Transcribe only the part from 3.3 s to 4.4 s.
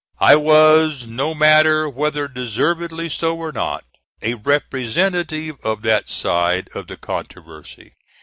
or not, a